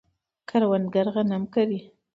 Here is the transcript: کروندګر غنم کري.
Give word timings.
کروندګر 0.49 1.05
غنم 1.13 1.43
کري. 1.53 1.79